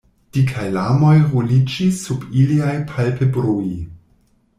[0.35, 3.67] Dikaj larmoj ruliĝis sub iliaj palpebroj.